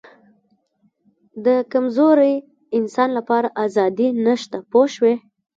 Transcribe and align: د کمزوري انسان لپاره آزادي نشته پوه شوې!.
د 1.45 1.47
کمزوري 1.71 2.35
انسان 2.77 3.09
لپاره 3.17 3.47
آزادي 3.65 4.07
نشته 4.25 4.57
پوه 4.71 4.87
شوې!. 4.95 5.15